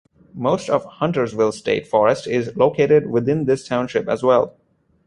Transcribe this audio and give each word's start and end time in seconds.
Most 0.33 0.67
of 0.67 0.83
Huntersville 0.83 1.51
State 1.51 1.85
Forest 1.85 2.25
is 2.25 2.57
located 2.57 3.11
within 3.11 3.45
this 3.45 3.67
township 3.67 4.09
as 4.09 4.23
well. 4.23 4.57